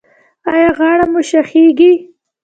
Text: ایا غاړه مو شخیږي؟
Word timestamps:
ایا 0.51 0.69
غاړه 0.77 1.05
مو 1.11 1.21
شخیږي؟ 1.29 1.91